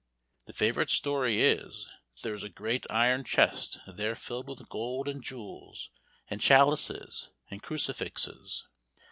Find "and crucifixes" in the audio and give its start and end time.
7.51-8.65